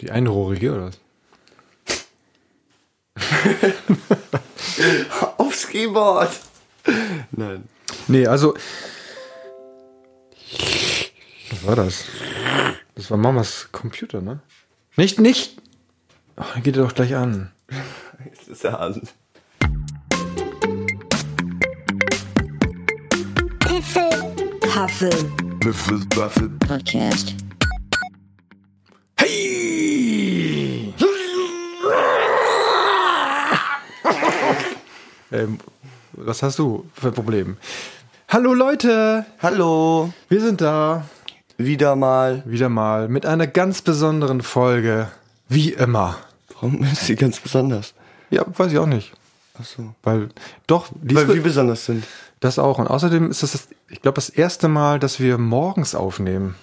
[0.00, 0.98] Die einrohrige oder was?
[5.38, 6.30] Aufs Keyboard.
[7.32, 7.68] Nein.
[8.06, 8.54] Nee, also.
[11.50, 12.04] Was war das?
[12.94, 14.40] Das war Mamas Computer, ne?
[14.96, 15.60] Nicht, nicht!
[16.36, 17.52] Oh, dann geht er doch gleich an.
[18.24, 19.02] Jetzt ist er an.
[25.64, 26.00] Huffle
[26.66, 27.34] Podcast.
[35.32, 35.58] Ähm,
[36.12, 37.56] was hast du für ein Problem?
[38.28, 39.24] Hallo Leute!
[39.40, 40.12] Hallo.
[40.28, 41.04] Wir sind da.
[41.56, 42.42] Wieder mal.
[42.46, 45.08] Wieder mal mit einer ganz besonderen Folge.
[45.48, 46.16] Wie immer.
[46.54, 47.94] Warum ist sie ganz besonders?
[48.30, 49.12] Ja, weiß ich auch nicht.
[49.58, 49.94] Achso.
[50.02, 50.28] Weil,
[50.66, 52.04] doch, Weil wir besonders sind.
[52.40, 52.78] das auch.
[52.78, 56.54] Und außerdem ist das, das ich glaube, das erste Mal, dass wir morgens aufnehmen.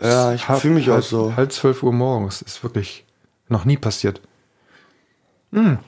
[0.00, 1.36] Ja, ich fühle mich auch halb- so.
[1.36, 2.42] Halb zwölf Uhr morgens.
[2.42, 3.04] Ist wirklich
[3.48, 4.20] noch nie passiert.
[5.52, 5.78] Hm.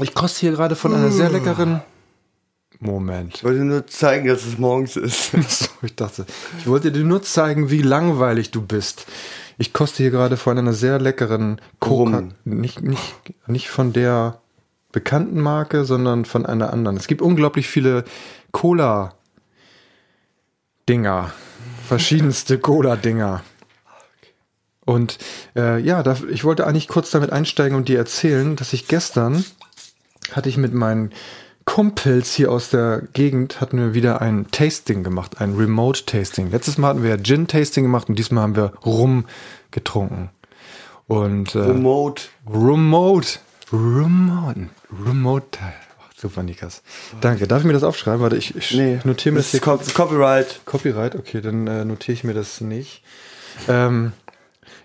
[0.00, 1.82] Ich koste hier gerade von einer sehr leckeren.
[2.80, 3.36] Moment.
[3.36, 5.32] Ich wollte nur zeigen, dass es morgens ist.
[5.48, 6.26] So, ich dachte,
[6.58, 9.06] ich wollte dir nur zeigen, wie langweilig du bist.
[9.56, 12.18] Ich koste hier gerade von einer sehr leckeren Coca.
[12.18, 12.34] Rum.
[12.44, 13.14] Nicht, nicht,
[13.46, 14.40] nicht von der
[14.90, 16.96] bekannten Marke, sondern von einer anderen.
[16.96, 18.04] Es gibt unglaublich viele
[18.52, 19.12] Cola-Dinger.
[21.86, 23.44] Verschiedenste Cola-Dinger.
[24.84, 25.18] Und
[25.56, 29.44] äh, ja, da, ich wollte eigentlich kurz damit einsteigen und dir erzählen, dass ich gestern
[30.32, 31.10] hatte ich mit meinen
[31.64, 36.50] Kumpels hier aus der Gegend hatten wir wieder ein Tasting gemacht, ein Remote Tasting.
[36.50, 39.24] Letztes Mal hatten wir ja Gin Tasting gemacht und diesmal haben wir Rum
[39.70, 40.30] getrunken.
[41.06, 42.24] Und äh, Remote.
[42.46, 43.38] Remote,
[43.72, 44.68] Remote,
[45.06, 45.58] Remote.
[45.60, 46.82] Ach, super, Nikas.
[47.20, 47.46] Danke.
[47.46, 48.20] Darf ich mir das aufschreiben?
[48.20, 49.00] Warte, ich, ich Nee.
[49.04, 49.94] notiere mir das das hier.
[49.94, 50.60] Copyright.
[50.66, 53.02] Copyright, okay, dann äh, notiere ich mir das nicht.
[53.68, 54.12] Ähm,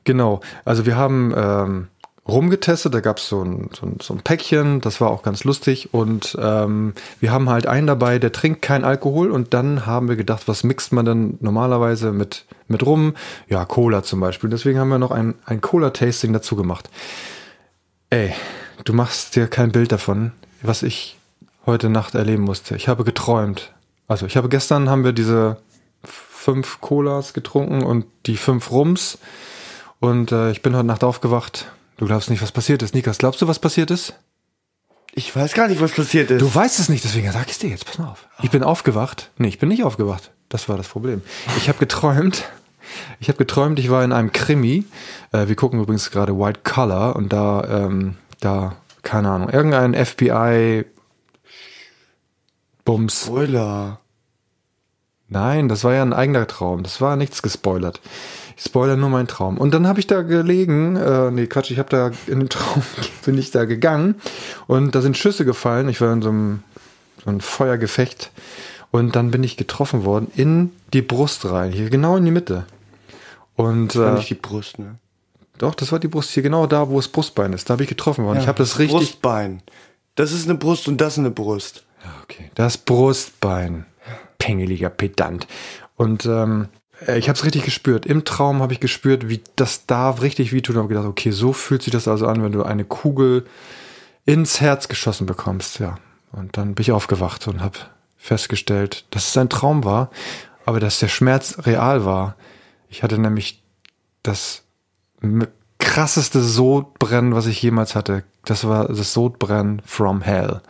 [0.03, 1.87] genau, also wir haben ähm,
[2.29, 5.93] rumgetestet, da gab es so ein, so, so ein Päckchen, das war auch ganz lustig
[5.93, 10.15] und ähm, wir haben halt einen dabei, der trinkt kein Alkohol und dann haben wir
[10.15, 13.15] gedacht, was mixt man dann normalerweise mit, mit rum?
[13.47, 14.49] Ja, Cola zum Beispiel.
[14.49, 16.89] Deswegen haben wir noch ein, ein Cola-Tasting dazu gemacht.
[18.09, 18.33] Ey,
[18.85, 20.31] du machst dir kein Bild davon,
[20.61, 21.17] was ich
[21.65, 22.75] heute Nacht erleben musste.
[22.75, 23.73] Ich habe geträumt.
[24.07, 25.57] Also ich habe gestern haben wir diese
[26.03, 29.19] fünf Colas getrunken und die fünf Rums
[29.99, 31.71] und äh, ich bin heute Nacht aufgewacht.
[31.99, 32.95] Du glaubst nicht, was passiert ist.
[32.95, 34.13] Nikas, glaubst du, was passiert ist?
[35.13, 36.39] Ich weiß gar nicht, was passiert ist.
[36.39, 37.85] Du weißt es nicht, deswegen sag ich es dir jetzt.
[37.85, 38.25] Pass mal auf.
[38.41, 39.31] Ich bin aufgewacht.
[39.37, 40.31] Nee, ich bin nicht aufgewacht.
[40.47, 41.21] Das war das Problem.
[41.57, 42.45] Ich habe geträumt.
[43.19, 44.85] Ich habe geträumt, ich war in einem Krimi.
[45.33, 50.85] Äh, wir gucken übrigens gerade White Collar und da, ähm, da, keine Ahnung, irgendein FBI
[52.85, 53.25] Bums.
[53.25, 53.99] Spoiler.
[55.27, 56.81] Nein, das war ja ein eigener Traum.
[56.81, 57.99] Das war nichts gespoilert.
[58.59, 59.57] Ich spoilere nur meinen Traum.
[59.57, 62.83] Und dann habe ich da gelegen, äh, nee, Quatsch, ich habe da in den Traum
[63.23, 64.15] bin ich da gegangen
[64.67, 65.87] und da sind Schüsse gefallen.
[65.87, 66.63] Ich war in so einem,
[67.23, 68.31] so einem Feuergefecht
[68.91, 72.65] und dann bin ich getroffen worden in die Brust rein, hier genau in die Mitte.
[73.55, 74.95] Und Das war äh, nicht die Brust, ne?
[75.57, 77.69] doch, das war die Brust hier genau da, wo das Brustbein ist.
[77.69, 78.39] Da habe ich getroffen worden.
[78.41, 78.97] ich habe das richtig.
[78.97, 79.61] Brustbein.
[80.15, 81.85] Das ist eine Brust und das ist eine Brust.
[82.03, 82.51] Ja, okay.
[82.55, 83.85] Das Brustbein.
[84.37, 85.47] Pengeliger Pedant.
[85.95, 88.05] Und ähm, äh, ich habe es richtig gespürt.
[88.05, 90.75] Im Traum habe ich gespürt, wie das da richtig wehtut.
[90.75, 93.45] Und habe gedacht, okay, so fühlt sich das also an, wenn du eine Kugel
[94.25, 95.79] ins Herz geschossen bekommst.
[95.79, 95.97] Ja.
[96.31, 97.79] Und dann bin ich aufgewacht und habe
[98.17, 100.09] festgestellt, dass es ein Traum war,
[100.65, 102.35] aber dass der Schmerz real war.
[102.89, 103.63] Ich hatte nämlich
[104.23, 104.63] das
[105.77, 108.23] krasseste Sodbrennen, was ich jemals hatte.
[108.45, 110.61] Das war das Sodbrennen from Hell.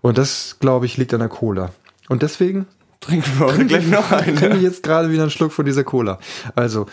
[0.00, 1.70] Und das, glaube ich, liegt an der Cola.
[2.08, 2.66] Und deswegen
[3.00, 4.56] Trinken wir heute gleich noch trinke eine.
[4.56, 6.18] ich jetzt gerade wieder einen Schluck von dieser Cola.
[6.54, 6.86] Also,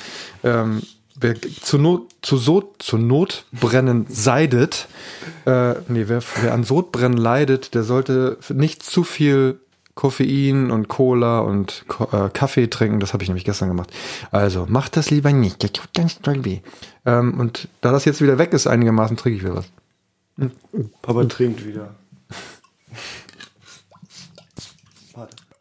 [0.43, 0.81] ähm,
[1.15, 4.87] wer zu Not, zu, Sod, zu Notbrennen seidet,
[5.45, 9.59] äh, nee, wer, wer an Sodbrennen leidet, der sollte nicht zu viel
[9.95, 12.99] Koffein und Cola und Ko äh, Kaffee trinken.
[12.99, 13.91] Das habe ich nämlich gestern gemacht.
[14.29, 15.63] Also, macht das lieber nicht.
[15.63, 16.59] Das tut ganz doll weh.
[17.05, 19.65] Ähm, und da das jetzt wieder weg ist, einigermaßen trinke ich wieder was.
[21.01, 21.95] Papa trinkt wieder.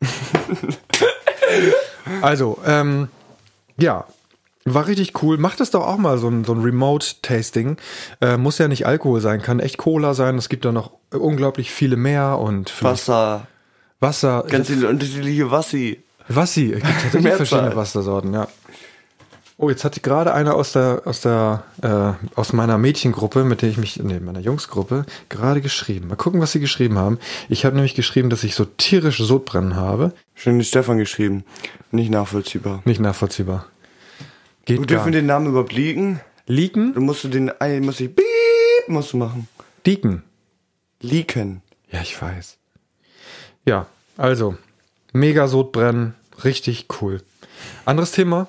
[2.20, 3.08] Also, ähm,
[3.78, 4.06] ja,
[4.64, 5.36] war richtig cool.
[5.36, 7.76] Macht das doch auch mal so ein, so ein Remote-Tasting.
[8.20, 10.38] Äh, muss ja nicht Alkohol sein, kann echt Cola sein.
[10.38, 13.46] Es gibt da noch unglaublich viele mehr und Wasser.
[14.00, 14.44] Wasser.
[14.48, 16.02] Ganz unterschiedliche Wassi.
[16.28, 16.72] Wassi.
[16.72, 18.48] Es gibt tatsächlich verschiedene Wassersorten, ja.
[19.56, 23.68] Oh, jetzt hat gerade einer aus der, aus der, äh, aus meiner Mädchengruppe, mit der
[23.68, 26.08] ich mich, nee, meiner Jungsgruppe, gerade geschrieben.
[26.08, 27.20] Mal gucken, was sie geschrieben haben.
[27.48, 30.12] Ich habe nämlich geschrieben, dass ich so tierisch Sodbrennen habe.
[30.34, 31.44] Schön den Stefan geschrieben.
[31.92, 32.82] Nicht nachvollziehbar.
[32.84, 33.66] Nicht nachvollziehbar.
[34.64, 36.20] Geht Wir dürfen den Namen überblicken.
[36.46, 36.92] Leaken?
[36.94, 38.24] Du musst du den, Ei- musst du Piep,
[38.88, 39.46] musst du machen.
[39.86, 40.22] Deacon.
[41.00, 41.62] Leaken.
[41.90, 42.56] Ja, ich weiß.
[43.66, 43.86] Ja,
[44.16, 44.56] also,
[45.12, 47.22] mega Sodbrennen, richtig cool.
[47.84, 48.48] Anderes Thema?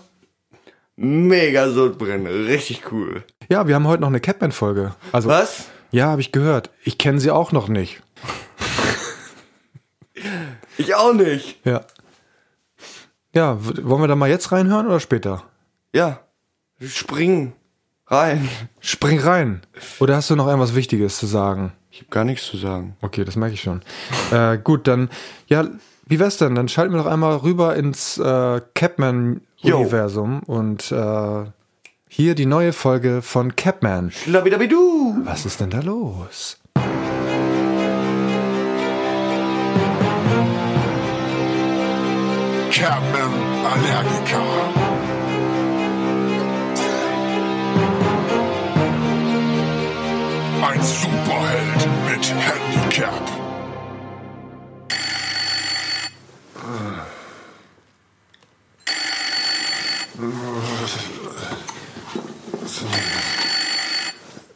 [0.97, 3.23] Mega Sodbrennen, richtig cool.
[3.49, 4.95] Ja, wir haben heute noch eine Catman-Folge.
[5.11, 5.65] Also, Was?
[5.91, 6.69] Ja, habe ich gehört.
[6.83, 8.01] Ich kenne sie auch noch nicht.
[10.77, 11.59] Ich auch nicht.
[11.65, 11.85] Ja.
[13.33, 15.43] Ja, wollen wir da mal jetzt reinhören oder später?
[15.93, 16.19] Ja.
[16.81, 17.53] Springen.
[18.07, 18.49] Rein.
[18.81, 19.61] Spring rein.
[19.99, 21.71] Oder hast du noch irgendwas Wichtiges zu sagen?
[21.91, 22.97] Ich habe gar nichts zu sagen.
[23.01, 23.81] Okay, das merke ich schon.
[24.31, 25.09] äh, gut, dann,
[25.47, 25.65] ja,
[26.07, 26.55] wie wär's denn?
[26.55, 31.45] Dann schalten wir doch einmal rüber ins äh, Capman-Universum und äh,
[32.07, 34.11] hier die neue Folge von Capman.
[34.25, 35.15] Labidabidu.
[35.23, 36.59] Was ist denn da los?
[42.71, 43.33] Capman
[43.65, 44.43] Allergiker.
[50.61, 53.44] Ein Superheld mit Handicap.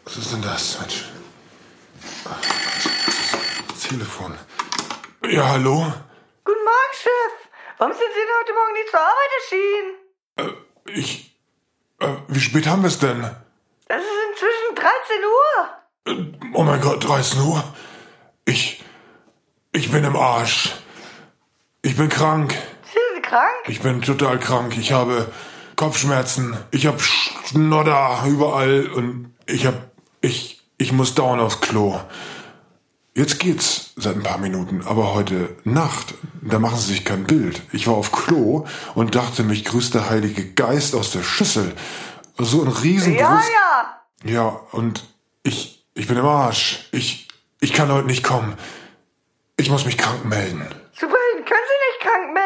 [0.06, 1.06] Was ist denn das, Mensch?
[3.68, 4.36] Das Telefon.
[5.30, 5.94] Ja, hallo?
[6.44, 7.34] Guten Morgen, Chef.
[7.78, 9.96] Warum sind Sie denn heute Morgen nicht zur Arbeit erschienen?
[10.86, 11.38] Ich.
[12.00, 13.24] Äh, wie spät haben wir es denn?
[13.86, 16.56] Es ist inzwischen 13 Uhr.
[16.56, 17.64] Oh mein Gott, 13 Uhr.
[18.46, 18.84] Ich.
[19.74, 20.74] Ich bin im Arsch.
[21.81, 22.52] Ich bin krank.
[22.84, 23.52] Sind Sie krank?
[23.68, 24.78] Ich bin total krank.
[24.78, 25.31] Ich habe
[25.76, 26.58] Kopfschmerzen.
[26.72, 29.90] Ich habe Schnodder überall und ich habe.
[30.22, 30.62] Ich.
[30.81, 32.00] Ich muss dauernd aufs Klo.
[33.14, 37.62] Jetzt geht's seit ein paar Minuten, aber heute Nacht, da machen Sie sich kein Bild.
[37.74, 38.66] Ich war auf Klo
[38.96, 41.74] und dachte, mich grüßt der Heilige Geist aus der Schüssel.
[42.38, 43.20] So ein riesengroß.
[43.20, 43.42] Ja,
[44.24, 44.32] ja.
[44.32, 45.04] Ja, und
[45.44, 46.88] ich, ich bin im Arsch.
[46.94, 47.28] Ich,
[47.60, 48.56] ich kann heute nicht kommen.
[49.58, 50.66] Ich muss mich krank melden.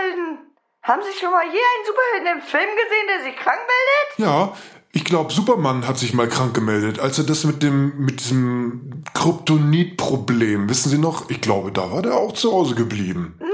[0.04, 0.40] Superhelden.
[0.82, 4.18] Haben Sie schon mal je einen Superhelden im Film gesehen, der sich krank meldet?
[4.18, 4.54] Ja,
[4.92, 9.04] ich glaube, Superman hat sich mal krank gemeldet, als er das mit dem, mit diesem
[9.14, 11.30] Kryptonit-Problem, wissen Sie noch?
[11.30, 13.36] Ich glaube, da war der auch zu Hause geblieben.
[13.40, 13.50] Nein,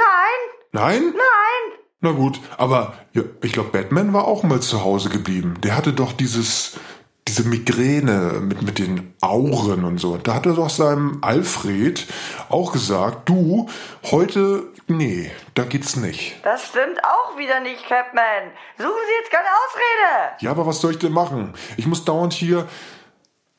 [0.72, 1.02] Nein?
[1.14, 1.80] nein.
[2.02, 5.56] Na gut, aber ja, ich glaube, Batman war auch mal zu Hause geblieben.
[5.64, 6.78] Der hatte doch dieses,
[7.30, 10.18] diese Migräne mit, mit den Auren und so.
[10.18, 12.08] Da hat er doch seinem Alfred
[12.50, 13.70] auch gesagt, du,
[14.10, 16.44] heute, nee, da geht's nicht.
[16.44, 18.52] Das stimmt auch wieder nicht, Capman.
[18.78, 20.36] Suchen Sie jetzt keine Ausrede.
[20.40, 21.54] Ja, aber was soll ich denn machen?
[21.78, 22.68] Ich muss dauernd hier.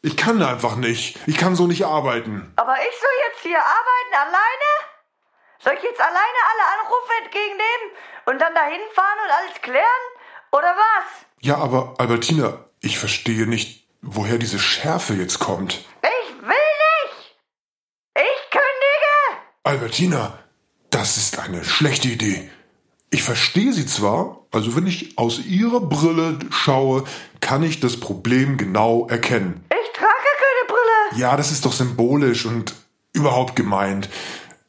[0.03, 1.21] Ich kann einfach nicht.
[1.29, 2.53] Ich kann so nicht arbeiten.
[2.57, 4.71] Aber ich soll jetzt hier arbeiten alleine?
[5.61, 7.87] Soll ich jetzt alleine alle Anrufe entgegennehmen
[8.27, 9.85] und dann dahin fahren und alles klären?
[10.51, 11.27] Oder was?
[11.41, 15.85] Ja, aber Albertina, ich verstehe nicht, woher diese Schärfe jetzt kommt.
[16.03, 17.37] Ich will nicht.
[18.17, 19.43] Ich kündige.
[19.63, 20.39] Albertina,
[20.91, 22.51] das ist eine schlechte Idee.
[23.11, 27.05] Ich verstehe sie zwar, also wenn ich aus ihrer Brille schaue,
[27.41, 29.65] kann ich das Problem genau erkennen.
[29.71, 31.21] Ich trage keine Brille.
[31.21, 32.75] Ja, das ist doch symbolisch und
[33.13, 34.09] überhaupt gemeint.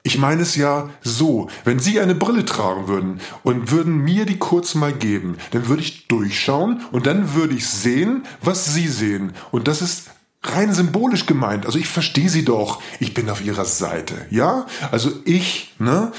[0.04, 4.40] Ich meine es ja so, wenn Sie eine Brille tragen würden und würden mir die
[4.40, 9.34] kurz mal geben, dann würde ich durchschauen und dann würde ich sehen, was Sie sehen.
[9.52, 10.10] Und das ist
[10.44, 11.68] rein symbolisch gemeint.
[11.68, 12.82] Also ich verstehe Sie doch.
[13.00, 14.26] Ich bin auf Ihrer Seite.
[14.32, 14.66] Ja?
[14.92, 16.12] Also ich, ne?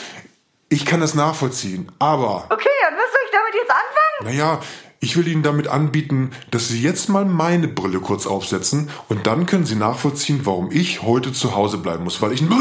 [0.69, 1.91] Ich kann das nachvollziehen.
[1.99, 4.37] Aber Okay, und was soll ich damit jetzt anfangen?
[4.37, 4.61] naja,
[5.01, 9.47] ich will Ihnen damit anbieten, dass Sie jetzt mal meine Brille kurz aufsetzen und dann
[9.47, 12.43] können Sie nachvollziehen, warum ich heute zu Hause bleiben muss, weil ich...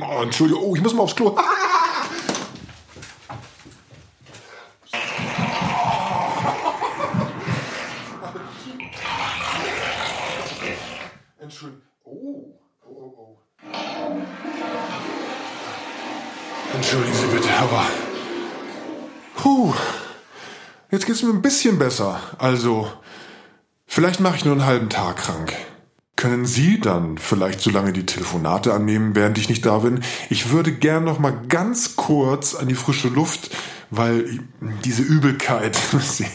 [0.00, 1.36] Oh, Entschuldigung, oh, ich muss mal aufs Klo.
[12.04, 13.38] Oh, oh, oh.
[16.74, 17.86] Entschuldigen Sie bitte, aber...
[19.36, 19.74] Puh.
[20.90, 22.20] Jetzt geht's mir ein bisschen besser.
[22.38, 22.90] Also,
[23.86, 25.54] vielleicht mache ich nur einen halben Tag krank.
[26.24, 30.02] Können Sie dann vielleicht so lange die Telefonate annehmen, während ich nicht da bin?
[30.30, 33.50] Ich würde gern noch mal ganz kurz an die frische Luft,
[33.90, 34.40] weil
[34.86, 35.78] diese Übelkeit,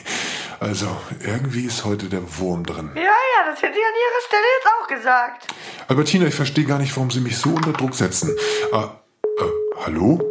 [0.59, 0.85] also
[1.25, 2.91] irgendwie ist heute der Wurm drin.
[2.93, 5.47] Ja, ja, das hätte ich an Ihrer Stelle jetzt auch gesagt.
[5.87, 8.29] Albertina, ich verstehe gar nicht, warum Sie mich so unter Druck setzen.
[8.71, 9.49] Äh, äh,
[9.85, 10.21] hallo?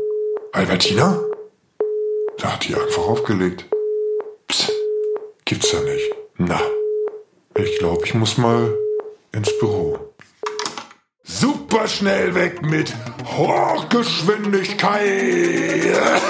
[0.53, 1.19] Albertina?
[2.39, 3.65] Da hat die einfach aufgelegt.
[4.47, 4.71] Psst,
[5.45, 6.15] gibt's ja nicht.
[6.37, 6.61] Na,
[7.57, 8.73] ich glaube, ich muss mal
[9.33, 10.15] ins Büro.
[11.23, 12.95] Super schnell weg mit
[13.37, 16.23] Hochgeschwindigkeit.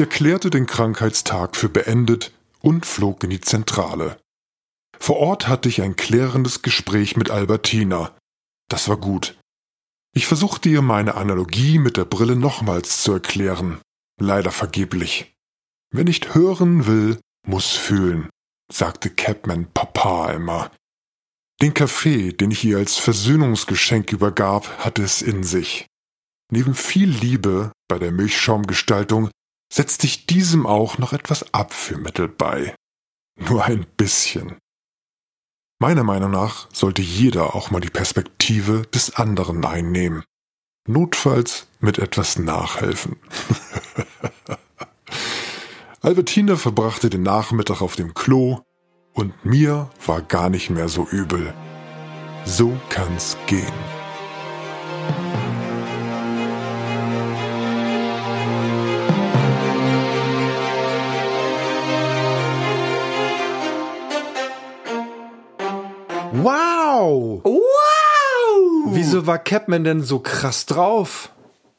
[0.00, 4.16] Ich erklärte den Krankheitstag für beendet und flog in die Zentrale.
[4.98, 8.16] Vor Ort hatte ich ein klärendes Gespräch mit Albertina.
[8.70, 9.38] Das war gut.
[10.16, 13.82] Ich versuchte ihr meine Analogie mit der Brille nochmals zu erklären.
[14.18, 15.34] Leider vergeblich.
[15.92, 18.30] Wer nicht hören will, muss fühlen,
[18.72, 20.70] sagte Capman Papa immer.
[21.60, 25.84] Den Kaffee, den ich ihr als Versöhnungsgeschenk übergab, hatte es in sich.
[26.50, 29.28] Neben viel Liebe bei der Milchschaumgestaltung
[29.72, 32.74] setzte ich diesem auch noch etwas Abführmittel bei.
[33.38, 34.58] Nur ein bisschen.
[35.78, 40.24] Meiner Meinung nach sollte jeder auch mal die Perspektive des anderen einnehmen.
[40.86, 43.16] Notfalls mit etwas nachhelfen.
[46.02, 48.60] Albertina verbrachte den Nachmittag auf dem Klo
[49.14, 51.54] und mir war gar nicht mehr so übel.
[52.44, 53.99] So kann's gehen.
[66.42, 67.42] Wow!
[67.44, 68.94] Wow!
[68.94, 71.30] Wieso war Capman denn so krass drauf?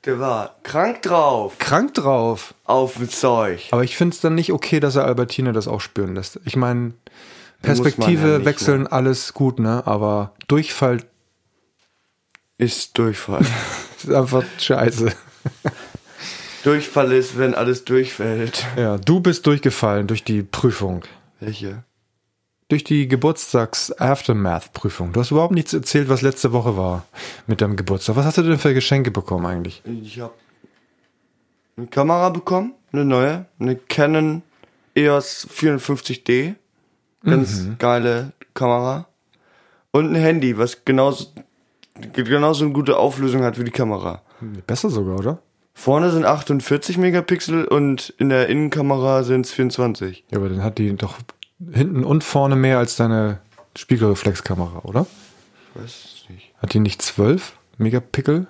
[0.06, 1.58] Der war krank drauf.
[1.60, 2.54] Krank drauf.
[2.66, 3.68] Auf dem Zeug.
[3.72, 6.40] Aber ich finde es dann nicht okay, dass er Albertina das auch spüren lässt.
[6.46, 6.94] Ich meine,
[7.62, 9.84] Perspektive ja nicht, wechseln, alles gut, ne?
[9.86, 10.98] Aber Durchfall
[12.58, 13.46] Ist Durchfall.
[13.98, 15.12] ist einfach scheiße.
[16.64, 18.66] Durchfall ist, wenn alles durchfällt.
[18.78, 21.04] Ja, du bist durchgefallen durch die Prüfung.
[21.40, 21.84] Welche?
[22.72, 25.12] Durch die Geburtstags-Aftermath-Prüfung.
[25.12, 27.04] Du hast überhaupt nichts erzählt, was letzte Woche war
[27.46, 28.16] mit deinem Geburtstag.
[28.16, 29.82] Was hast du denn für Geschenke bekommen eigentlich?
[29.84, 30.32] Ich habe
[31.76, 34.42] eine Kamera bekommen, eine neue, eine Canon
[34.96, 36.56] EOS 54D.
[37.26, 39.06] Ganz geile Kamera.
[39.92, 41.26] Und ein Handy, was genauso,
[42.14, 44.22] genauso eine gute Auflösung hat wie die Kamera.
[44.66, 45.40] Besser sogar, oder?
[45.74, 50.24] Vorne sind 48 Megapixel und in der Innenkamera sind es 24.
[50.32, 51.18] Ja, aber dann hat die doch
[51.72, 53.40] hinten und vorne mehr als deine
[53.76, 55.06] Spiegelreflexkamera, oder?
[55.76, 56.54] Ich weiß es nicht.
[56.60, 58.48] Hat die nicht 12 Megapixel?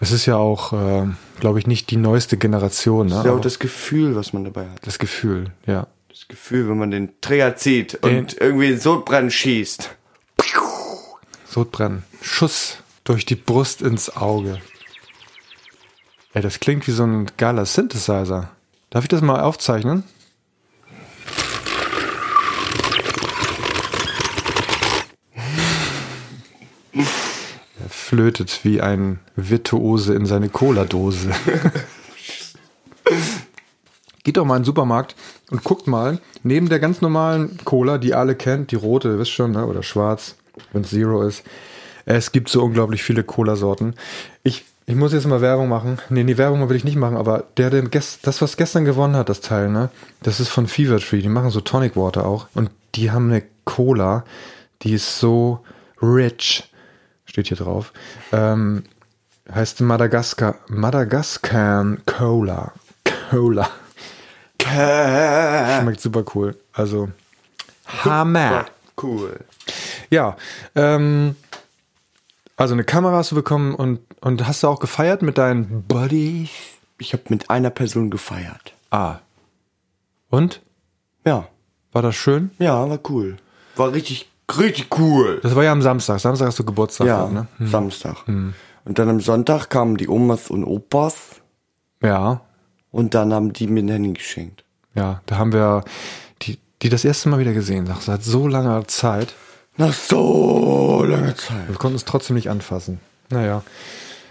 [0.00, 1.06] Es ist ja auch, äh,
[1.38, 3.06] glaube ich, nicht die neueste Generation.
[3.06, 3.10] Ne?
[3.10, 4.84] Das ist ja auch das Gefühl, was man dabei hat.
[4.84, 5.86] das Gefühl, ja.
[6.08, 9.90] Das Gefühl, wenn man den Trigger zieht und irgendwie in Sodbrennen schießt.
[11.46, 12.02] Sodbrennen.
[12.20, 14.58] Schuss durch die Brust ins Auge.
[16.34, 18.50] Ey, das klingt wie so ein geiler Synthesizer.
[18.90, 20.04] Darf ich das mal aufzeichnen?
[26.94, 31.30] Er flötet wie ein Virtuose in seine Cola-Dose.
[34.24, 35.16] Geht doch mal in den Supermarkt
[35.50, 39.32] und guckt mal, neben der ganz normalen Cola, die alle kennt, die rote, ihr wisst
[39.32, 39.66] schon, ne?
[39.66, 40.36] oder schwarz,
[40.72, 41.42] wenn es Zero ist.
[42.04, 43.94] Es gibt so unglaublich viele Cola-Sorten.
[44.44, 45.98] Ich, ich muss jetzt mal Werbung machen.
[46.08, 49.28] Nee, die Werbung will ich nicht machen, aber der, der das, was gestern gewonnen hat,
[49.28, 49.90] das Teil, ne?
[50.22, 51.20] Das ist von Fever Tree.
[51.20, 52.46] Die machen so Tonic Water auch.
[52.54, 54.24] Und die haben eine Cola,
[54.82, 55.60] die ist so
[56.00, 56.68] rich.
[57.32, 57.94] Steht hier drauf.
[58.30, 58.84] Ähm,
[59.50, 62.72] heißt Madagaskar, Madagaskar Cola.
[63.30, 63.70] Cola.
[64.60, 66.54] Schmeckt super cool.
[66.74, 67.08] Also,
[67.86, 68.66] Hammer.
[69.02, 69.40] Cool.
[70.10, 70.36] Ja,
[70.74, 71.34] ähm,
[72.56, 76.50] also eine Kamera hast du bekommen und, und hast du auch gefeiert mit deinen Buddies?
[76.98, 78.74] Ich habe mit einer Person gefeiert.
[78.90, 79.20] Ah.
[80.28, 80.60] Und?
[81.24, 81.48] Ja.
[81.92, 82.50] War das schön?
[82.58, 83.38] Ja, war cool.
[83.76, 85.40] War richtig, richtig cool.
[85.42, 86.20] Das war ja am Samstag.
[86.20, 87.46] Samstag hast du Geburtstag, Ja, ne?
[87.60, 88.16] Samstag.
[88.26, 88.54] Und
[88.98, 91.40] dann am Sonntag kamen die Omas und Opas
[92.02, 92.40] Ja,
[92.90, 94.64] und dann haben die mir ein Handy geschenkt.
[94.94, 95.20] ja.
[95.26, 95.84] Da haben wir
[96.42, 99.34] die, die das erste Mal wieder gesehen, nach seit so langer Zeit.
[99.76, 101.68] Nach so langer Zeit.
[101.68, 103.00] Wir konnten es trotzdem nicht anfassen.
[103.30, 103.62] Naja,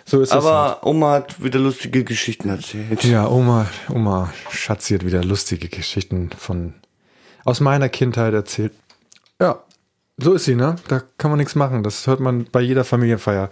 [0.05, 0.33] so ist es.
[0.35, 0.43] halt.
[0.45, 3.03] Aber Oma hat wieder lustige Geschichten erzählt.
[3.03, 6.73] Ja, Oma, Oma Schatzi hat wieder lustige Geschichten von
[7.45, 8.73] aus meiner Kindheit erzählt.
[9.39, 9.59] Ja,
[10.17, 10.75] so ist sie, ne?
[10.87, 11.83] Da kann man nichts machen.
[11.83, 13.49] Das hört man bei jeder Familienfeier.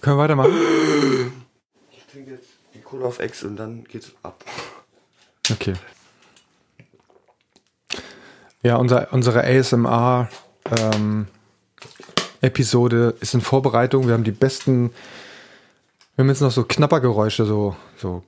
[0.00, 0.52] Können wir weitermachen?
[1.90, 4.44] Ich trinke jetzt die Cola auf Ex und dann geht's ab.
[5.50, 5.74] Okay.
[8.62, 10.28] Ja, unser, unsere ASMR
[10.78, 11.26] ähm,
[12.40, 14.06] Episode ist in Vorbereitung.
[14.06, 14.90] Wir haben die besten.
[16.16, 18.22] Wir haben jetzt noch so Knappergeräusche, so, so.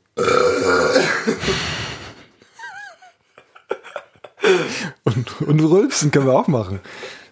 [5.16, 6.80] Und, und Rülpsen können wir auch machen.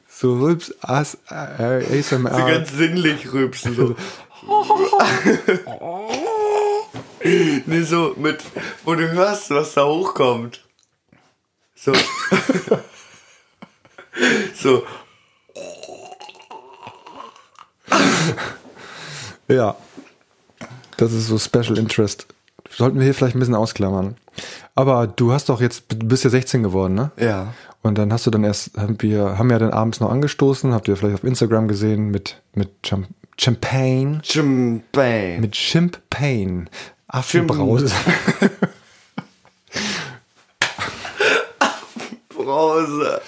[0.08, 2.30] So Rülps, As, äh, ASMR.
[2.30, 3.74] Ganz sinnlich rübsen.
[3.74, 3.96] So.
[7.66, 8.44] nee, so mit,
[8.84, 10.64] wo du hörst, was da hochkommt.
[11.74, 11.92] So.
[14.54, 14.84] so.
[19.48, 19.76] Ja.
[20.96, 22.26] Das ist so Special Interest.
[22.70, 24.16] Sollten wir hier vielleicht ein bisschen ausklammern.
[24.74, 27.10] Aber du hast doch jetzt, du bist ja 16 geworden, ne?
[27.16, 27.54] Ja.
[27.84, 30.88] Und dann hast du dann erst, haben wir, haben ja dann abends noch angestoßen, habt
[30.88, 33.04] ihr vielleicht auf Instagram gesehen mit, mit Cham
[33.36, 35.40] Champagne, Champagne.
[35.40, 36.64] mit Champagne,
[37.08, 37.90] Affenbrause.
[42.30, 43.20] Brause.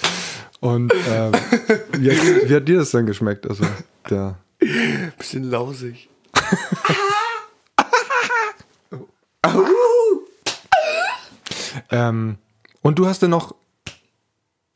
[0.61, 1.33] Und ähm,
[1.99, 3.47] wie, hat, wie hat dir das dann geschmeckt?
[3.47, 3.67] Also
[4.09, 4.39] der,
[5.19, 6.09] Bisschen lausig.
[11.91, 12.39] ähm,
[12.81, 13.55] und du hast dann noch,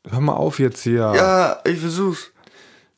[0.09, 1.13] hör mal auf jetzt hier.
[1.15, 2.31] Ja, ich versuch's.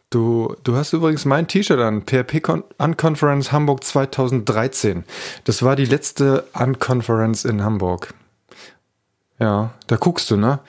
[0.09, 5.05] Du, du hast übrigens mein T-Shirt an, PHP Con Unconference Hamburg 2013.
[5.43, 8.13] Das war die letzte Unconference in Hamburg.
[9.39, 10.59] Ja, da guckst du, ne?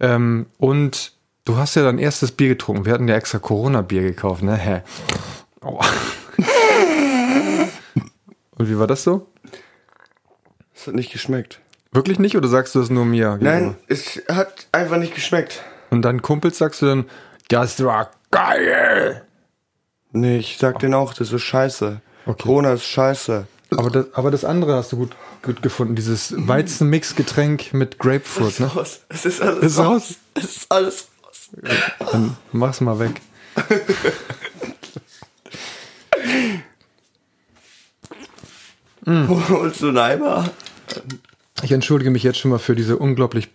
[0.00, 1.12] Ähm, und
[1.44, 2.86] du hast ja dein erstes Bier getrunken.
[2.86, 4.56] Wir hatten ja extra Corona-Bier gekauft, ne?
[4.56, 4.80] Hä?
[5.60, 5.84] Aua.
[8.56, 9.26] und wie war das so?
[10.74, 11.60] Es hat nicht geschmeckt.
[11.92, 13.38] Wirklich nicht oder sagst du es nur mir?
[13.42, 15.62] Nein, es hat einfach nicht geschmeckt.
[15.90, 17.04] Und deinen Kumpels sagst du dann,
[17.48, 19.22] das war geil.
[20.12, 22.00] Nee, ich sag denen auch, das ist scheiße.
[22.26, 22.42] Okay.
[22.42, 23.46] Corona ist scheiße.
[23.70, 28.66] Aber das, aber das andere hast du gut, gut gefunden, dieses Weizenmix-Getränk mit Grapefruit, ne?
[28.66, 29.00] raus.
[29.08, 30.14] Es ist alles Ist raus.
[30.34, 31.50] Es ist alles raus.
[32.12, 33.20] Dann mach's mal weg.
[39.06, 40.50] Holst du einen Eimer?
[41.62, 43.48] Ich entschuldige mich jetzt schon mal für diese unglaublich.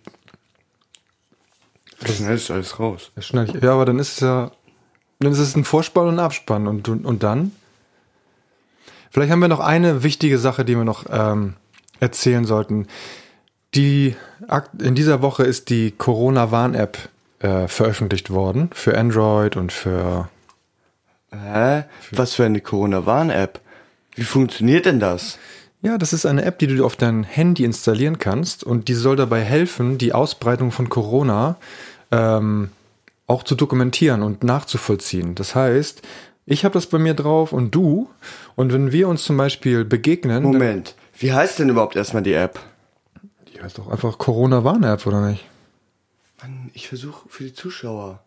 [2.06, 3.10] Das ist alles raus.
[3.14, 4.50] Das schneide ich, ja, aber dann ist es ja.
[5.20, 6.66] Dann ist es ein Vorspann und ein Abspann.
[6.66, 7.52] Und, und, und dann?
[9.10, 11.54] Vielleicht haben wir noch eine wichtige Sache, die wir noch ähm,
[12.00, 12.88] erzählen sollten.
[13.74, 14.16] Die,
[14.80, 16.98] in dieser Woche ist die Corona-Warn-App
[17.38, 20.28] äh, veröffentlicht worden für Android und für
[21.32, 21.84] Hä?
[22.10, 23.60] Was für eine Corona-Warn-App?
[24.14, 25.38] Wie funktioniert denn das?
[25.80, 29.16] Ja, das ist eine App, die du auf dein Handy installieren kannst und die soll
[29.16, 31.56] dabei helfen, die Ausbreitung von Corona
[32.12, 32.70] ähm,
[33.26, 35.34] auch zu dokumentieren und nachzuvollziehen.
[35.34, 36.02] Das heißt,
[36.46, 38.08] ich habe das bei mir drauf und du.
[38.54, 40.94] Und wenn wir uns zum Beispiel begegnen, Moment.
[41.18, 42.60] Wie heißt denn überhaupt erstmal die App?
[43.52, 45.44] die heißt doch einfach Corona-Warn-App, oder nicht?
[46.40, 48.20] Mann, ich versuche für die Zuschauer.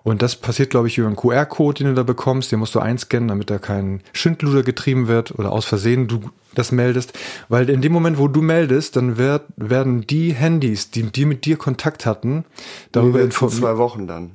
[0.03, 2.51] Und das passiert, glaube ich, über einen QR-Code, den du da bekommst.
[2.51, 6.71] Den musst du einscannen, damit da kein Schindluder getrieben wird oder aus Versehen du das
[6.71, 7.17] meldest.
[7.47, 11.45] Weil in dem Moment, wo du meldest, dann wird, werden die Handys, die, die mit
[11.45, 12.43] dir Kontakt hatten,
[12.91, 14.31] darüber informiert zwei Wochen dann.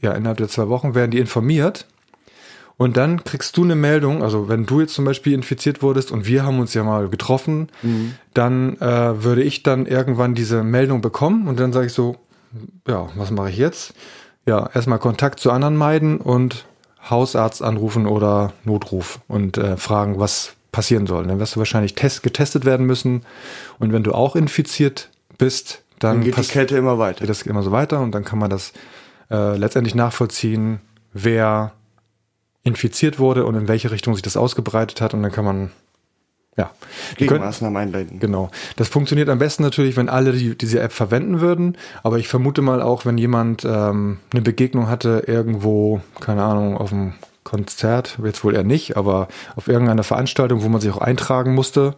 [0.00, 1.86] ja, innerhalb der zwei Wochen werden die informiert.
[2.78, 6.26] Und dann kriegst du eine Meldung, also wenn du jetzt zum Beispiel infiziert wurdest und
[6.26, 7.68] wir haben uns ja mal getroffen,
[8.34, 12.16] dann äh, würde ich dann irgendwann diese Meldung bekommen und dann sage ich so,
[12.88, 13.94] ja, was mache ich jetzt?
[14.46, 16.66] Ja, erstmal Kontakt zu anderen meiden und
[17.08, 21.26] Hausarzt anrufen oder Notruf und äh, fragen, was passieren soll.
[21.26, 23.22] Dann wirst du wahrscheinlich test getestet werden müssen.
[23.78, 27.20] Und wenn du auch infiziert bist, dann, Dann geht die Kette immer weiter.
[27.20, 28.72] geht das immer so weiter und dann kann man das
[29.30, 30.80] äh, letztendlich nachvollziehen,
[31.12, 31.72] wer
[32.64, 35.70] infiziert wurde und in welche Richtung sich das ausgebreitet hat und dann kann man
[36.56, 36.70] ja
[37.16, 38.18] Gegenmaßnahmen einleiten.
[38.18, 38.50] Genau.
[38.76, 41.76] Das funktioniert am besten natürlich, wenn alle die, diese App verwenden würden.
[42.02, 46.90] Aber ich vermute mal auch, wenn jemand ähm, eine Begegnung hatte irgendwo, keine Ahnung, auf
[46.90, 51.54] dem Konzert, jetzt wohl eher nicht, aber auf irgendeiner Veranstaltung, wo man sich auch eintragen
[51.54, 51.96] musste.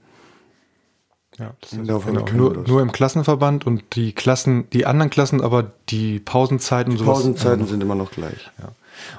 [1.39, 6.21] Ja, genau, keine nur, nur im Klassenverband und die Klassen, die anderen Klassen, aber die
[6.21, 7.19] Pausenzeiten und sowas.
[7.19, 8.51] Pausenzeiten sind immer noch gleich.
[8.61, 8.69] Ja.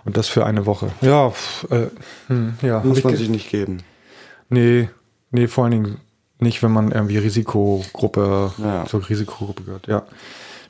[0.06, 0.92] Und das für eine Woche.
[1.02, 1.34] Ja,
[1.70, 1.88] äh,
[2.28, 2.82] hm, ja.
[2.84, 3.80] Muss ich man sich nicht geben.
[4.50, 4.90] Nee,
[5.32, 5.98] nee, vor allen Dingen
[6.40, 8.86] nicht, wenn man irgendwie Risikogruppe Ja.
[8.86, 9.88] zur Risikogruppe gehört.
[9.88, 10.06] Ja.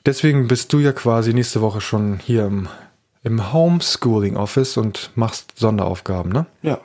[0.05, 2.67] Deswegen bist du ja quasi nächste Woche schon hier im,
[3.25, 6.45] im Homeschooling Office und machst Sonderaufgaben, ne?
[6.61, 6.79] Ja.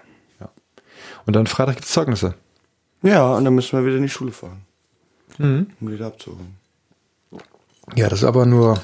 [1.27, 2.35] Und dann Freitag gibt's Zeugnisse.
[3.03, 4.63] Ja, und dann müssen wir wieder in die Schule fahren.
[5.37, 5.71] Mhm.
[5.81, 6.57] Um wieder abzuholen.
[7.95, 8.81] Ja, das ist aber nur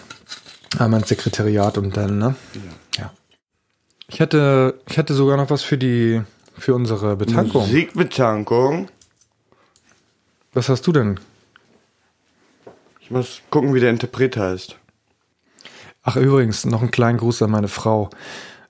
[0.78, 2.36] einmal ins Sekretariat und dann, ne?
[2.98, 3.10] Ja.
[4.08, 6.22] Ich hätte, ich hätte sogar noch was für die,
[6.58, 7.62] für unsere Betankung.
[7.62, 8.88] Musikbetankung.
[10.52, 11.18] Was hast du denn?
[13.00, 14.76] Ich muss gucken, wie der Interpret heißt.
[16.08, 18.10] Ach, übrigens, noch einen kleinen Gruß an meine Frau.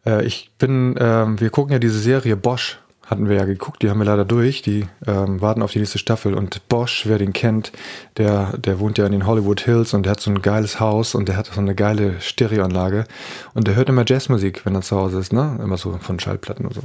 [0.07, 3.90] Äh, ich bin, ähm, wir gucken ja diese Serie Bosch, hatten wir ja geguckt, die
[3.90, 6.33] haben wir leider durch, die ähm, warten auf die nächste Staffel.
[6.33, 7.72] Und Bosch, wer den kennt,
[8.16, 11.14] der, der wohnt ja in den Hollywood Hills und der hat so ein geiles Haus
[11.14, 13.05] und der hat so eine geile Stereoanlage.
[13.53, 15.59] Und der hört immer Jazzmusik, wenn er zu Hause ist, ne?
[15.62, 16.85] Immer so von Schallplatten und so.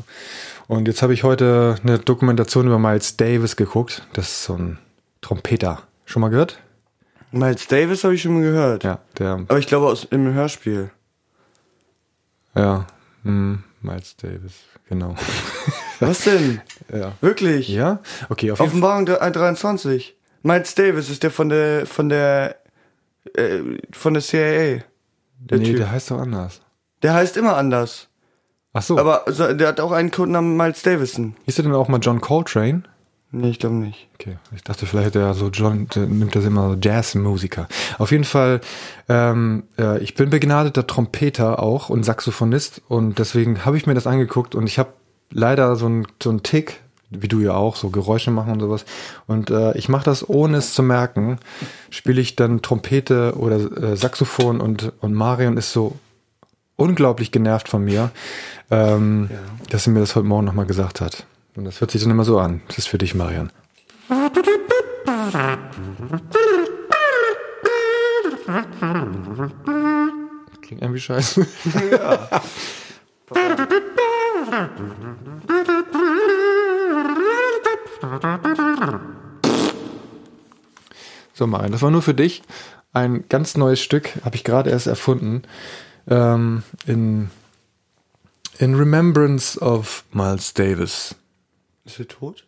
[0.68, 4.06] Und jetzt habe ich heute eine Dokumentation über Miles Davis geguckt.
[4.12, 4.80] Das ist so ein
[5.22, 5.84] Trompeter.
[6.04, 6.60] Schon mal gehört?
[7.32, 8.84] Miles Davis habe ich schon mal gehört.
[8.84, 10.92] Ja, der Aber ich glaube aus im Hörspiel.
[12.56, 12.86] Ja,
[13.24, 14.54] hm, Miles Davis,
[14.90, 15.16] genau.
[16.00, 16.62] Was denn?
[16.94, 17.14] ja.
[17.22, 17.70] Wirklich?
[17.70, 18.00] Ja?
[18.30, 18.90] Okay, auf jeden Fall.
[19.00, 20.16] Offenbarung 23.
[20.44, 22.56] Miles Davis ist der von der von der
[23.36, 23.60] äh,
[23.92, 24.84] von der CIA.
[25.40, 25.78] Der Nee, Typ.
[25.78, 26.62] der heißt doch anders.
[27.04, 28.10] Der heißt immer anders.
[28.74, 28.98] Ach so.
[28.98, 31.36] Aber der hat auch einen Codenamen Miles Davison.
[31.46, 32.84] hieß der denn auch mal John Coltrane?
[33.34, 34.10] Nee, ich glaube nicht.
[34.16, 37.68] Okay, ich dachte vielleicht der so John, nimmt das immer so Jazzmusiker.
[37.98, 38.60] Auf jeden Fall,
[39.08, 44.06] ähm, äh, ich bin begnadeter Trompeter auch und Saxophonist und deswegen habe ich mir das
[44.06, 44.94] angeguckt und ich habe
[45.32, 48.84] leider so einen so einen Tick, wie du ja auch, so Geräusche machen und sowas.
[49.28, 51.40] Und äh, ich mache das ohne es zu merken.
[51.90, 55.96] Spiele ich dann Trompete oder äh, Saxophon und und Marion ist so
[56.76, 58.12] unglaublich genervt von mir,
[58.70, 59.30] ähm,
[59.70, 61.26] dass sie mir das heute Morgen nochmal gesagt hat.
[61.56, 62.62] Und das hört sich dann immer so an.
[62.68, 63.52] Das ist für dich, Marian.
[70.62, 71.48] Klingt irgendwie scheiße.
[81.34, 82.44] So, Marian, das war nur für dich.
[82.94, 85.44] Ein ganz neues Stück, habe ich gerade erst erfunden.
[86.08, 87.30] Ähm, in,
[88.58, 91.16] in Remembrance of Miles Davis.
[91.86, 92.46] Ist er tot?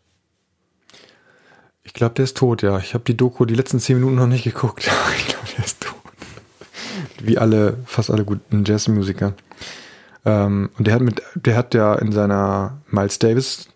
[1.83, 2.77] Ich glaube, der ist tot, ja.
[2.79, 4.89] Ich habe die Doku die letzten zehn Minuten noch nicht geguckt.
[5.17, 5.95] ich glaube, der ist tot.
[7.21, 9.33] Wie alle, fast alle guten Jazzmusiker.
[10.25, 13.67] Ähm, und der hat mit, der hat ja in seiner Miles Davis,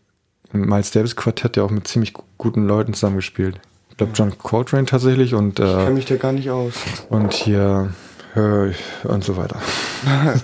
[0.54, 3.60] Miles Davis Quartett ja auch mit ziemlich gu- guten Leuten zusammengespielt.
[3.90, 6.74] Ich glaube, John Coltrane tatsächlich und, Ich kenne äh, mich da gar nicht aus.
[7.10, 7.92] und hier
[8.36, 8.72] äh,
[9.08, 9.60] und so weiter.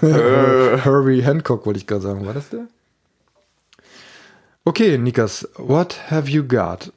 [0.01, 2.25] Herbie Hancock wollte ich gerade sagen.
[2.25, 2.67] War das der?
[4.65, 6.91] Okay, Nikas, what have you got?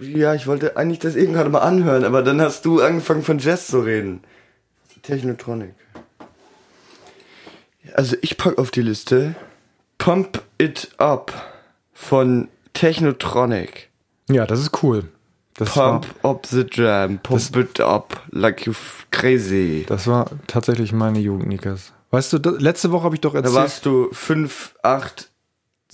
[0.00, 3.38] Ja, ich wollte eigentlich das eben gerade mal anhören, aber dann hast du angefangen von
[3.38, 4.22] Jazz zu reden.
[5.02, 5.74] Technotronic.
[7.92, 9.34] Also ich pack auf die Liste
[9.98, 11.32] Pump It Up
[11.92, 13.90] von Technotronic.
[14.30, 15.04] Ja, das ist cool.
[15.56, 18.72] Das Pump war, up the jam, pump it up like you
[19.12, 19.84] crazy.
[19.86, 21.92] das war tatsächlich meine Jugend, Nikas.
[22.10, 23.54] Weißt du, das, letzte Woche habe ich doch Da erzählt.
[23.54, 25.30] warst du 5, 8,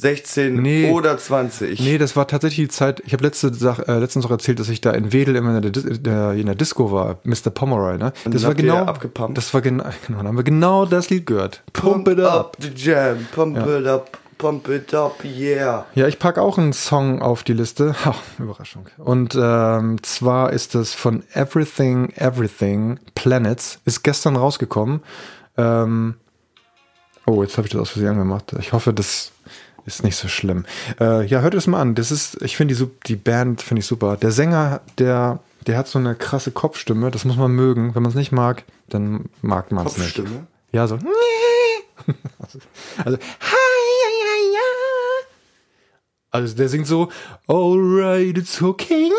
[0.00, 0.90] 16 Nee.
[0.90, 1.80] oder 20.
[1.80, 3.02] Nee, das war tatsächlich die Zeit.
[3.06, 5.62] Ich habe letzte Sach, äh, letztens noch erzählt, dass ich da in Wedel immer in
[5.62, 7.50] der, Dis- der, in der Disco war, Mr.
[7.50, 8.12] Pomeroy, ne?
[8.24, 8.84] Und das war genau.
[8.84, 9.36] abgepumpt?
[9.36, 11.62] Das war genau, genau, dann haben wir genau das Lied gehört.
[11.72, 12.56] Pump it up.
[12.60, 15.84] the jam, pump it up, pump it up, yeah.
[15.94, 17.94] Ja, ich pack auch einen Song auf die Liste.
[18.04, 18.86] Ha, Überraschung.
[18.98, 23.80] Und ähm, zwar ist es von Everything, Everything Planets.
[23.84, 25.00] Ist gestern rausgekommen.
[25.58, 26.14] Ähm,
[27.26, 28.54] oh, jetzt habe ich das aus Versehen angemacht.
[28.58, 29.30] Ich hoffe, das
[29.94, 30.64] ist nicht so schlimm.
[31.00, 31.94] Äh, ja, hört es mal an.
[31.94, 34.16] Das ist, ich finde die, die Band finde ich super.
[34.16, 37.10] Der Sänger, der, der hat so eine krasse Kopfstimme.
[37.10, 37.94] Das muss man mögen.
[37.94, 40.16] Wenn man es nicht mag, dann mag man es nicht.
[40.16, 40.46] Kopfstimme?
[40.72, 40.98] Ja, so.
[42.38, 42.58] Also,
[43.04, 43.18] also
[46.30, 47.10] also der singt so,
[47.48, 49.10] alright, it's okay.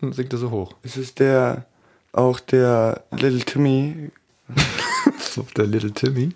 [0.00, 0.74] Und singt er so hoch.
[0.82, 1.66] Ist es der,
[2.12, 4.10] auch der Little Timmy?
[5.18, 6.30] So, der Little Timmy.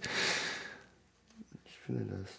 [1.65, 2.31] Ich finde das.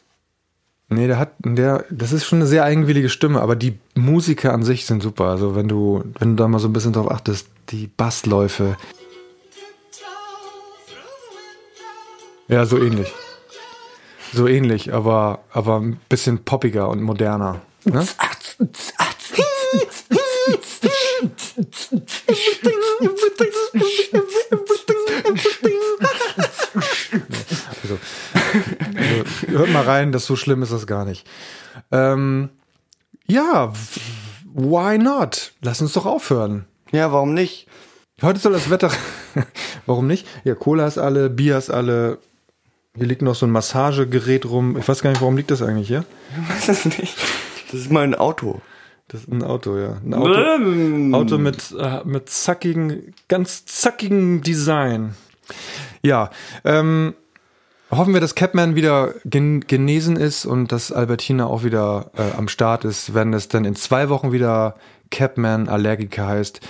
[0.88, 4.64] Nee, der hat, der, das ist schon eine sehr eigenwillige Stimme, aber die Musiker an
[4.64, 5.26] sich sind super.
[5.26, 8.78] Also wenn du, wenn du da mal so ein bisschen drauf achtest, die Bassläufe.
[12.48, 13.12] Ja, so ähnlich.
[14.32, 17.62] So ähnlich, aber, aber ein bisschen poppiger und moderner.
[17.86, 18.06] Ne?
[27.84, 27.98] Also,
[28.96, 29.24] also,
[29.58, 31.28] hört mal rein, das so schlimm ist das gar nicht.
[31.92, 32.50] Ähm,
[33.28, 33.74] ja,
[34.54, 35.54] why not?
[35.62, 36.66] Lass uns doch aufhören.
[36.92, 37.68] Ja, warum nicht?
[38.22, 38.92] Heute soll das Wetter.
[39.86, 40.26] Warum nicht?
[40.46, 42.20] Ja, Cola ist alle, Bier ist alle.
[42.96, 44.78] Hier liegt noch so ein Massagegerät rum.
[44.78, 46.06] Ich weiß gar nicht, warum liegt das eigentlich hier?
[46.32, 47.18] Ich weiß es nicht.
[47.70, 48.62] Das ist mein Auto.
[49.10, 49.98] Das ist ein Auto, ja.
[50.04, 55.14] Ein Auto, Auto mit, äh, mit zackigen, ganz zackigen Design.
[56.02, 56.30] Ja,
[56.64, 57.14] ähm,
[57.92, 62.48] hoffen wir, dass Capman wieder gen genesen ist und dass Albertina auch wieder äh, am
[62.48, 64.76] Start ist, wenn es dann in zwei Wochen wieder
[65.12, 66.62] Capman Allergiker heißt.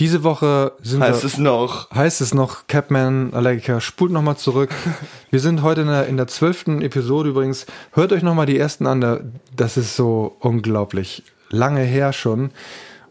[0.00, 1.88] Diese Woche sind Heißt wir, es noch?
[1.92, 4.70] heißt es noch Capman Allergiker, spult nochmal zurück.
[5.30, 7.64] Wir sind heute in der, in der zwölften Episode übrigens.
[7.92, 9.20] Hört euch nochmal die ersten an, da-
[9.54, 12.50] das ist so unglaublich lange her schon.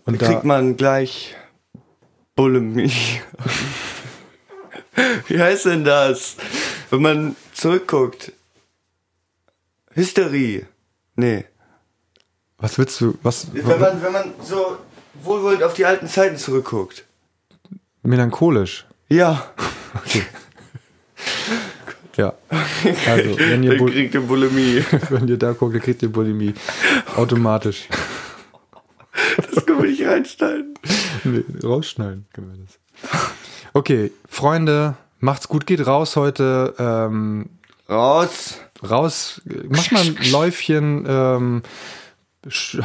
[0.06, 1.36] Und da, Kriegt man gleich
[2.36, 2.92] Bulimie.
[5.28, 6.36] Wie heißt denn das?
[6.94, 8.34] Wenn man zurückguckt.
[9.96, 10.68] Hysterie.
[11.16, 11.46] Nee.
[12.60, 14.78] was willst du, was, Wenn man, wenn man so
[15.24, 17.04] wohlwollend auf die alten Zeiten zurückguckt.
[18.04, 18.86] melancholisch.
[19.10, 19.52] Ja.
[22.16, 22.36] Ja.
[23.08, 24.86] Also, wenn ihr, Bul kriegt ihr Bulimie.
[25.10, 26.54] wenn ihr da guckt, dann kriegt ihr Bulimie.
[27.16, 27.88] Automatisch.
[29.52, 30.76] Das können wir nicht reinsteigen.
[31.24, 32.80] Nee, rausschneiden können wir das.
[33.74, 36.76] Okay, Freunde, macht's gut, geht raus heute.
[36.78, 37.50] Ähm,
[37.90, 38.60] Raus.
[38.88, 41.64] raus, macht mal ein Läufchen, ähm,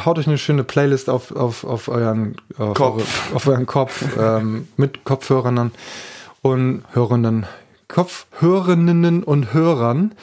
[0.05, 3.29] haut euch eine schöne Playlist auf, auf, auf euren auf Kopf.
[3.29, 5.71] Eure, auf euren Kopf ähm, mit Kopfhörern
[6.41, 7.47] und Hörenden,
[7.87, 10.13] Kopfhörerinnen und Hörern.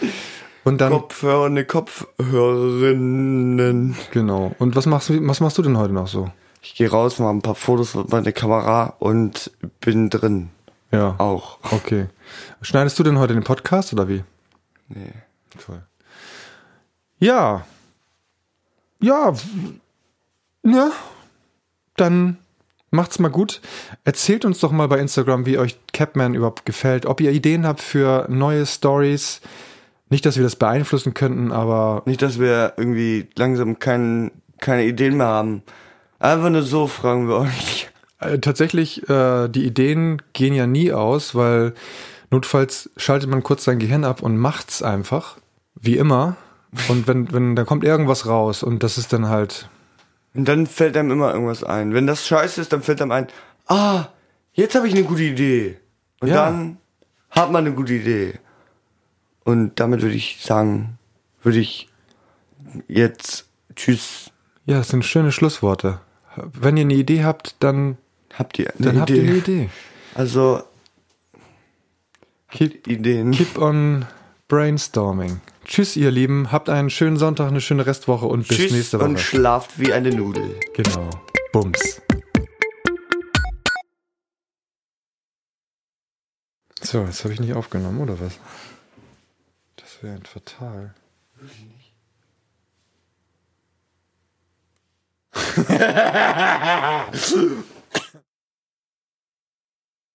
[0.65, 3.97] Und dann, Kopfhörende Kopfhörerinnen.
[4.11, 4.55] genau.
[4.59, 6.31] Und was machst du, was machst du denn heute noch so?
[6.63, 10.51] Ich gehe raus, mache ein paar Fotos mit meiner Kamera und bin drin.
[10.91, 11.15] Ja.
[11.19, 11.59] Auch.
[11.73, 12.07] Okay.
[12.63, 14.23] Schneidest du denn heute den Podcast oder wie?
[14.89, 15.13] Nee.
[15.65, 15.83] Toll.
[17.19, 17.65] Ja.
[19.01, 19.35] Ja.
[20.63, 20.91] Ja.
[21.97, 22.39] Dann
[22.91, 23.61] macht's mal gut.
[24.05, 27.07] Erzählt uns doch mal bei Instagram, wie euch Capman überhaupt gefällt.
[27.07, 29.41] Ob ihr Ideen habt für neue Stories.
[30.09, 35.17] Nicht, dass wir das beeinflussen könnten, aber Nicht, dass wir irgendwie langsam kein, keine Ideen
[35.17, 35.63] mehr haben.
[36.19, 37.91] Einfach nur so fragen wir euch.
[38.21, 41.75] Äh, tatsächlich, äh, die Ideen gehen ja nie aus, weil
[42.31, 45.37] notfalls schaltet man kurz sein Gehirn ab und macht's einfach.
[45.75, 46.37] Wie immer.
[46.89, 49.69] Und wenn, wenn, da kommt irgendwas raus und das ist dann halt,
[50.35, 51.95] Und dann fällt einem immer irgendwas ein.
[51.95, 53.27] Wenn das scheiße ist, dann fällt einem ein,
[53.67, 54.07] ah,
[54.53, 55.79] jetzt habe ich eine gute Idee.
[56.21, 56.47] Und Ja.
[56.47, 56.79] dann
[57.31, 58.35] hat man eine gute Idee.
[59.45, 60.99] Und damit würde ich sagen,
[61.43, 61.89] würde ich
[62.89, 64.31] jetzt tschüss.
[64.65, 66.01] Ja, das sind schöne Schlussworte.
[66.37, 67.97] Wenn ihr eine Idee habt, dann,
[68.35, 69.21] Habt ihr eine dann habt Idee?
[69.23, 69.71] ihr eine Idee.
[70.15, 70.63] Also
[72.51, 73.33] Keep, Ideen.
[73.33, 74.07] keep on
[74.49, 75.41] brainstorming.
[75.65, 76.53] Tschüss, ihr Lieben.
[76.53, 79.09] Habt einen schönen Sonntag, eine schöne Restwoche und bis Tschüss nächste Woche.
[79.09, 80.59] und schlaft wie eine Nudel.
[80.75, 81.11] genau.
[81.53, 82.01] Bums.
[86.83, 88.39] So, jetzt habe ich nicht aufgenommen, oder was?
[89.77, 90.95] Das wäre fatal.